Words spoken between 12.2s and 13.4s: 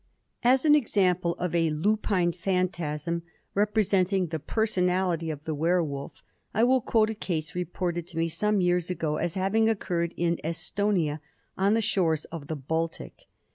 of the Baltic.